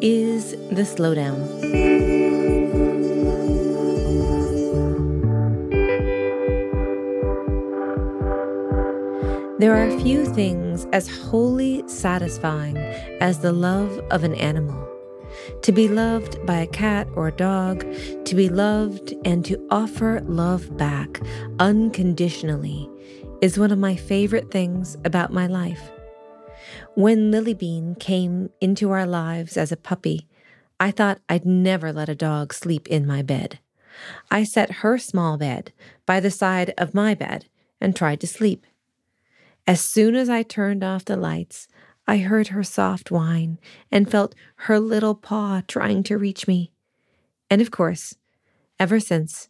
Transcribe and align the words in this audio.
is 0.00 0.52
The 0.70 0.82
Slowdown. 0.82 1.36
There 9.58 9.74
are 9.74 9.98
few 9.98 10.24
things 10.24 10.86
as 10.92 11.08
wholly 11.08 11.82
satisfying 11.88 12.76
as 13.20 13.40
the 13.40 13.52
love 13.52 13.98
of 14.12 14.22
an 14.22 14.34
animal. 14.36 14.88
To 15.62 15.72
be 15.72 15.88
loved 15.88 16.44
by 16.46 16.58
a 16.58 16.66
cat 16.68 17.08
or 17.16 17.26
a 17.26 17.32
dog, 17.32 17.84
to 18.24 18.34
be 18.36 18.48
loved 18.48 19.14
and 19.24 19.44
to 19.46 19.66
offer 19.70 20.20
love 20.26 20.76
back 20.76 21.20
unconditionally 21.58 22.88
is 23.40 23.58
one 23.58 23.72
of 23.72 23.78
my 23.78 23.96
favorite 23.96 24.52
things 24.52 24.96
about 25.04 25.32
my 25.32 25.48
life. 25.48 25.90
When 26.94 27.30
Lilybean 27.30 27.98
came 27.98 28.50
into 28.60 28.90
our 28.90 29.06
lives 29.06 29.56
as 29.56 29.72
a 29.72 29.76
puppy, 29.76 30.26
I 30.80 30.90
thought 30.90 31.20
I'd 31.28 31.44
never 31.44 31.92
let 31.92 32.08
a 32.08 32.14
dog 32.14 32.52
sleep 32.52 32.86
in 32.88 33.06
my 33.06 33.22
bed. 33.22 33.58
I 34.30 34.44
set 34.44 34.82
her 34.82 34.98
small 34.98 35.36
bed 35.36 35.72
by 36.06 36.20
the 36.20 36.30
side 36.30 36.72
of 36.78 36.94
my 36.94 37.14
bed 37.14 37.46
and 37.80 37.94
tried 37.94 38.20
to 38.20 38.26
sleep. 38.26 38.66
As 39.66 39.80
soon 39.80 40.14
as 40.14 40.28
I 40.28 40.42
turned 40.42 40.84
off 40.84 41.04
the 41.04 41.16
lights, 41.16 41.68
I 42.06 42.18
heard 42.18 42.48
her 42.48 42.62
soft 42.62 43.10
whine 43.10 43.58
and 43.92 44.10
felt 44.10 44.34
her 44.56 44.80
little 44.80 45.14
paw 45.14 45.62
trying 45.66 46.02
to 46.04 46.16
reach 46.16 46.46
me. 46.46 46.72
And 47.50 47.60
of 47.60 47.70
course, 47.70 48.14
ever 48.78 48.98
since, 48.98 49.48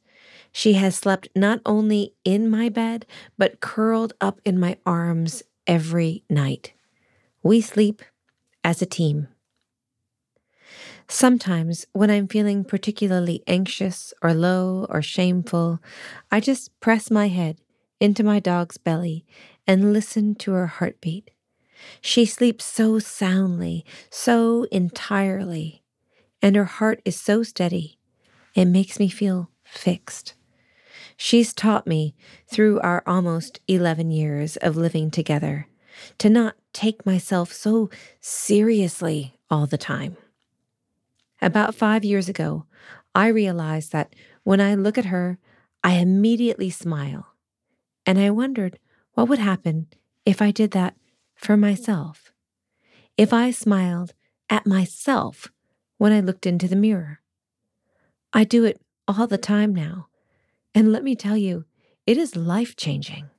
she 0.51 0.73
has 0.73 0.97
slept 0.97 1.29
not 1.37 1.61
only 1.65 2.15
in 2.25 2.51
my 2.51 2.69
bed, 2.69 3.07
but 3.37 3.61
curled 3.61 4.13
up 4.21 4.41
in 4.45 4.59
my 4.59 4.77
arms 4.85 5.43
every 5.67 6.25
night. 6.29 6.73
We 7.43 7.61
sleep 7.61 8.03
as 8.65 8.83
a 8.83 8.87
team. 8.87 9.29
Sometimes, 11.09 11.87
when 11.93 12.11
I'm 12.11 12.29
feeling 12.29 12.65
particularly 12.65 13.43
anxious 13.47 14.13
or 14.23 14.35
low 14.35 14.87
or 14.91 15.01
shameful, 15.01 15.81
I 16.31 16.41
just 16.41 16.79
press 16.81 17.11
my 17.11 17.29
head 17.29 17.59
into 18.01 18.23
my 18.23 18.41
dog's 18.41 18.77
belly 18.77 19.25
and 19.67 19.93
listen 19.93 20.35
to 20.37 20.53
her 20.53 20.67
heartbeat. 20.67 21.31
She 22.01 22.27
sleeps 22.27 22.65
so 22.65 22.99
soundly, 22.99 23.85
so 24.11 24.65
entirely, 24.73 25.85
and 26.43 26.57
her 26.57 26.65
heart 26.65 27.01
is 27.05 27.19
so 27.19 27.43
steady, 27.43 27.99
it 28.55 28.67
makes 28.67 28.99
me 28.99 29.09
feel 29.09 29.51
fixed. 29.65 30.35
She's 31.17 31.55
taught 31.55 31.87
me 31.87 32.17
through 32.51 32.81
our 32.81 33.03
almost 33.07 33.61
11 33.69 34.11
years 34.11 34.57
of 34.57 34.77
living 34.77 35.11
together 35.11 35.69
to 36.19 36.29
not 36.29 36.57
take 36.73 37.07
myself 37.07 37.53
so 37.53 37.91
seriously 38.21 39.35
all 39.51 39.67
the 39.67 39.79
time. 39.79 40.17
About 41.41 41.75
five 41.75 42.05
years 42.05 42.29
ago, 42.29 42.65
I 43.15 43.29
realized 43.29 43.93
that 43.93 44.15
when 44.45 44.61
I 44.61 44.75
look 44.75 44.99
at 44.99 45.07
her, 45.07 45.39
I 45.83 45.95
immediately 45.95 46.71
smile. 46.71 47.35
And 48.05 48.19
I 48.19 48.31
wondered 48.31 48.79
what 49.15 49.29
would 49.29 49.39
happen 49.39 49.89
if 50.25 50.43
I 50.43 50.51
did 50.51 50.73
that 50.73 50.97
for 51.35 51.57
myself. 51.57 52.33
If 53.17 53.33
I 53.33 53.51
smiled 53.51 54.15
at 54.51 54.67
myself 54.67 55.49
when 55.99 56.13
I 56.13 56.21
looked 56.21 56.47
into 56.47 56.69
the 56.69 56.77
mirror. 56.77 57.21
I 58.33 58.45
do 58.45 58.65
it 58.65 58.81
all 59.07 59.27
the 59.27 59.39
time 59.39 59.75
now. 59.75 60.09
And 60.75 60.93
let 60.93 61.03
me 61.03 61.17
tell 61.17 61.37
you, 61.37 61.65
it 62.07 62.17
is 62.17 62.37
life 62.37 62.77
changing. 62.77 63.31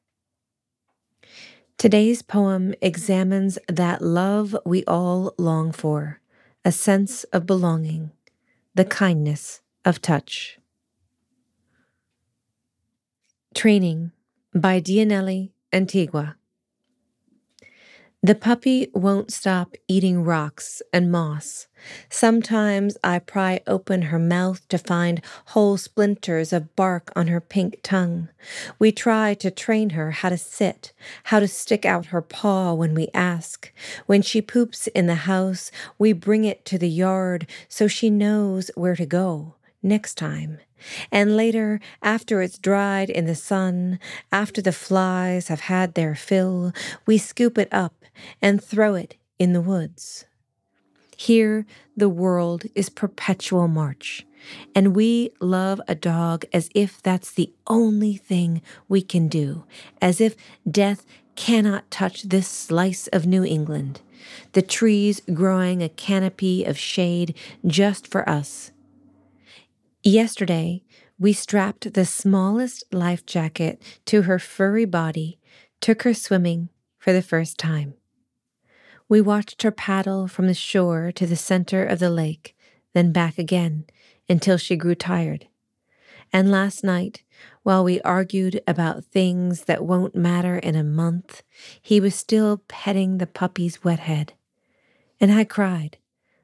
Today's 1.80 2.22
poem 2.22 2.76
examines 2.82 3.58
that 3.70 4.02
love 4.02 4.54
we 4.66 4.84
all 4.84 5.34
long 5.38 5.72
for, 5.72 6.20
a 6.66 6.74
sense 6.74 7.24
of 7.32 7.46
belonging, 7.46 8.12
the 8.76 8.84
kindness 8.84 9.62
of 9.86 10.02
touch. 10.02 10.60
Training 13.56 14.12
by 14.54 14.82
Diannely 14.82 15.52
Antigua. 15.72 16.36
The 18.22 18.36
puppy 18.36 18.90
won't 18.94 19.32
stop 19.32 19.76
eating 19.88 20.26
rocks 20.26 20.82
and 20.92 21.10
moss. 21.10 21.68
Sometimes 22.10 22.98
I 23.02 23.20
pry 23.20 23.62
open 23.66 24.02
her 24.04 24.20
mouth 24.20 24.68
to 24.68 24.78
find 24.78 25.22
whole 25.46 25.78
splinters 25.78 26.52
of 26.52 26.76
bark 26.76 27.14
on 27.16 27.28
her 27.28 27.40
pink 27.40 27.80
tongue. 27.82 28.28
We 28.78 28.92
try 28.92 29.36
to 29.36 29.50
train 29.50 29.92
her 29.92 30.12
how 30.12 30.28
to 30.30 30.38
sit, 30.38 30.92
how 31.26 31.40
to 31.40 31.48
stick 31.48 31.86
out 31.86 32.08
her 32.08 32.22
paw 32.22 32.74
when 32.74 32.94
we 32.94 33.08
ask. 33.14 33.72
When 34.06 34.22
she 34.22 34.42
poops 34.42 34.88
in 34.88 35.08
the 35.08 35.24
house, 35.24 35.72
we 35.98 36.12
bring 36.12 36.44
it 36.44 36.66
to 36.66 36.78
the 36.78 36.90
yard 36.90 37.48
so 37.70 37.88
she 37.88 38.10
knows 38.10 38.70
where 38.76 38.98
to 38.98 39.06
go 39.06 39.56
next 39.82 40.16
time. 40.16 40.60
And 41.12 41.36
later, 41.36 41.80
after 42.02 42.42
it's 42.42 42.58
dried 42.58 43.10
in 43.10 43.26
the 43.26 43.36
sun, 43.36 44.00
after 44.32 44.62
the 44.62 44.72
flies 44.72 45.48
have 45.48 45.62
had 45.62 45.94
their 45.94 46.16
fill, 46.16 46.74
we 47.06 47.18
scoop 47.18 47.58
it 47.58 47.70
up 47.72 48.06
and 48.42 48.64
throw 48.64 48.96
it 48.96 49.16
in 49.38 49.54
the 49.54 49.62
woods. 49.62 50.26
Here, 51.16 51.66
the 51.98 52.10
world 52.10 52.64
is 52.76 52.90
perpetual 52.90 53.68
march, 53.68 54.26
and 54.74 54.96
we 54.96 55.32
love 55.42 55.82
a 55.86 55.96
dog 55.96 56.46
as 56.54 56.70
if 56.74 57.02
that's 57.02 57.32
the 57.32 57.52
only 57.68 58.16
thing 58.16 58.62
we 58.88 59.02
can 59.02 59.28
do, 59.28 59.66
as 60.02 60.22
if 60.22 60.38
death 60.70 61.06
cannot 61.36 61.92
touch 61.92 62.24
this 62.24 62.48
slice 62.48 63.08
of 63.08 63.26
New 63.26 63.44
England, 63.44 64.02
the 64.54 64.62
trees 64.62 65.22
growing 65.34 65.84
a 65.84 65.90
canopy 65.90 66.64
of 66.64 66.78
shade 66.78 67.36
just 67.66 68.08
for 68.08 68.28
us 68.30 68.72
Yesterday, 70.04 70.84
we 71.20 71.34
strapped 71.34 71.94
the 71.94 72.06
smallest 72.06 72.86
life 72.94 73.26
jacket 73.26 73.82
to 74.06 74.22
her 74.22 74.40
furry 74.40 74.86
body, 74.86 75.40
took 75.82 76.04
her 76.04 76.14
swimming 76.14 76.70
for 76.98 77.12
the 77.12 77.22
first 77.22 77.58
time. 77.58 77.96
We 79.10 79.20
watched 79.20 79.64
her 79.64 79.72
paddle 79.72 80.28
from 80.28 80.48
the 80.48 80.54
shore 80.54 81.12
to 81.14 81.28
the 81.28 81.36
center 81.36 81.84
of 81.84 82.00
the 82.00 82.10
lake, 82.10 82.56
then 82.94 83.12
back 83.12 83.38
again 83.38 83.86
until 84.30 84.58
she 84.58 84.78
grew 84.78 84.96
tired. 84.96 85.48
And 86.32 86.50
last 86.50 86.82
night, 86.82 87.24
while 87.64 87.84
we 87.84 88.00
argued 88.02 88.62
about 88.66 89.04
things 89.04 89.64
that 89.64 89.84
won't 89.84 90.16
matter 90.16 90.58
in 90.58 90.76
a 90.76 90.84
month, 90.84 91.44
he 91.82 92.00
was 92.00 92.16
still 92.16 92.62
petting 92.70 93.18
the 93.18 93.28
puppy's 93.28 93.84
wet 93.84 94.00
head. 94.00 94.34
And 95.20 95.32
I 95.32 95.44
cried, 95.44 95.98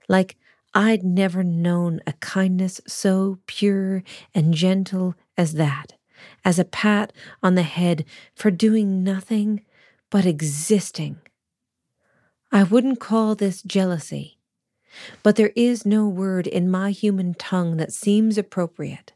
like 0.10 0.36
I'd 0.78 1.04
never 1.04 1.42
known 1.42 2.02
a 2.06 2.12
kindness 2.14 2.82
so 2.86 3.40
pure 3.48 4.04
and 4.34 4.54
gentle 4.54 5.16
as 5.38 5.54
that, 5.54 5.94
as 6.44 6.60
a 6.60 6.66
pat 6.66 7.14
on 7.42 7.56
the 7.56 7.64
head 7.64 8.04
for 8.36 8.52
doing 8.52 9.02
nothing 9.02 9.64
but 10.12 10.26
existing. 10.26 11.22
I 12.52 12.64
wouldn't 12.64 13.00
call 13.00 13.36
this 13.36 13.62
jealousy, 13.62 14.38
but 15.24 15.38
there 15.38 15.54
is 15.56 15.86
no 15.86 16.10
word 16.10 16.46
in 16.46 16.70
my 16.70 16.92
human 16.92 17.36
tongue 17.36 17.78
that 17.78 17.94
seems 17.94 18.38
appropriate. 18.38 19.14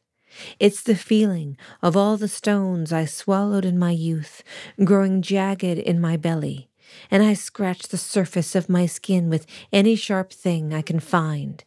It's 0.62 0.82
the 0.82 0.96
feeling 0.96 1.58
of 1.82 1.98
all 1.98 2.16
the 2.16 2.30
stones 2.30 2.94
I 2.94 3.04
swallowed 3.04 3.66
in 3.66 3.78
my 3.78 3.92
youth 3.92 4.44
growing 4.86 5.22
jagged 5.22 5.64
in 5.78 6.00
my 6.00 6.16
belly 6.16 6.69
and 7.12 7.24
I 7.24 7.34
scratch 7.34 7.88
the 7.88 7.98
surface 7.98 8.56
of 8.56 8.70
my 8.70 8.86
skin 8.86 9.30
with 9.30 9.46
any 9.72 9.96
sharp 9.96 10.32
thing 10.32 10.74
I 10.74 10.82
can 10.82 11.00
find 11.00 11.64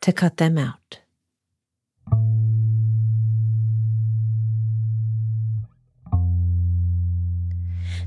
to 0.00 0.12
cut 0.12 0.38
them 0.38 0.58
out. 0.58 1.00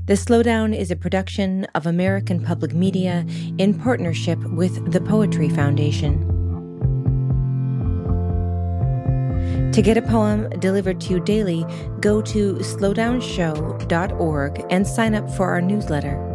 The 0.06 0.14
Slowdown 0.14 0.76
is 0.76 0.90
a 0.90 0.96
production 0.96 1.64
of 1.74 1.86
American 1.86 2.44
Public 2.44 2.74
Media 2.74 3.24
in 3.56 3.72
partnership 3.72 4.38
with 4.50 4.92
the 4.92 5.00
Poetry 5.00 5.48
Foundation. 5.48 6.20
To 9.72 9.80
get 9.80 9.96
a 9.96 10.02
poem 10.02 10.50
delivered 10.60 11.00
to 11.00 11.14
you 11.14 11.20
daily, 11.20 11.64
go 12.00 12.20
to 12.20 12.56
slowdownshow.org 12.56 14.66
and 14.70 14.86
sign 14.86 15.14
up 15.14 15.30
for 15.30 15.48
our 15.48 15.62
newsletter. 15.62 16.33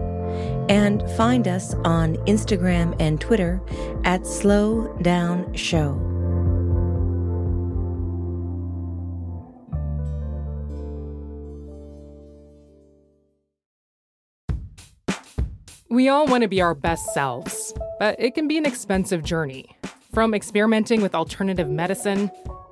And 0.69 1.01
find 1.11 1.47
us 1.47 1.73
on 1.85 2.15
Instagram 2.25 2.95
and 2.99 3.19
Twitter 3.19 3.61
at 4.03 4.25
Slow 4.25 4.95
Down 5.01 5.53
Show. 5.53 6.09
We 15.91 16.07
all 16.07 16.27
want 16.27 16.43
to 16.43 16.47
be 16.47 16.61
our 16.61 16.75
best 16.75 17.13
selves, 17.15 17.73
but 17.99 18.15
it 18.19 18.35
can 18.35 18.47
be 18.47 18.59
an 18.59 18.65
expensive 18.65 19.23
journey. 19.23 19.75
From 20.13 20.35
experimenting 20.35 21.01
with 21.01 21.15
alternative 21.15 21.67
medicine, 21.67 22.29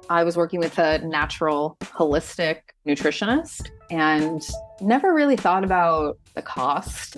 I 0.09 0.23
was 0.23 0.37
working 0.37 0.59
with 0.59 0.77
a 0.77 0.99
natural, 0.99 1.77
holistic 1.81 2.59
nutritionist 2.87 3.69
and 3.89 4.41
never 4.81 5.13
really 5.13 5.35
thought 5.35 5.63
about 5.63 6.19
the 6.35 6.41
cost. 6.41 7.17